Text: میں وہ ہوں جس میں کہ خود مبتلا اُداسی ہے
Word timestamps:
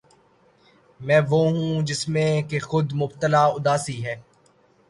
میں 0.99 1.19
وہ 1.29 1.41
ہوں 1.49 1.81
جس 1.87 2.01
میں 2.09 2.31
کہ 2.49 2.59
خود 2.59 2.93
مبتلا 2.93 3.43
اُداسی 3.47 3.97
ہے 4.05 4.15